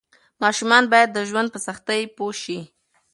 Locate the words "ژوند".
1.29-1.47